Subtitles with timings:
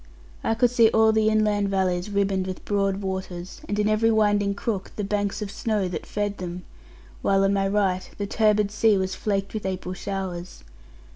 [0.43, 4.55] I could see all the inland valleys ribbon'd with broad waters; and in every winding
[4.55, 6.63] crook, the banks of snow that fed them;
[7.21, 10.63] while on my right the turbid sea was flaked with April showers.